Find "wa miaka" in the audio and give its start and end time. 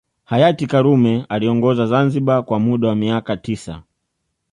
2.87-3.37